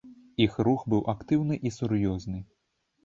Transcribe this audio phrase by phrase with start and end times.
[0.45, 2.39] Іх рух быў актыўны і сур'ёзны.